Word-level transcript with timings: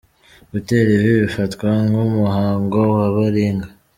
Gutera 0.51 0.87
ivi 0.97 1.13
bifatwa 1.23 1.69
nk’umuhango 1.87 2.79
wa 2.95 3.07
baringa. 3.15 3.69